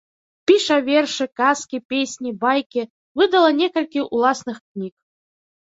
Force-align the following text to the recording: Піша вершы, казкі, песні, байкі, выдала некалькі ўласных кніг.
Піша 0.51 0.77
вершы, 0.87 1.27
казкі, 1.41 1.77
песні, 1.95 2.31
байкі, 2.47 2.89
выдала 3.23 3.49
некалькі 3.61 4.09
ўласных 4.15 4.57
кніг. 4.69 4.93